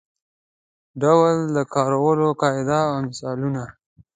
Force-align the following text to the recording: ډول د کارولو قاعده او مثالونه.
ډول 1.01 1.35
د 1.55 1.57
کارولو 1.73 2.27
قاعده 2.41 2.79
او 2.89 2.97
مثالونه. 3.07 3.63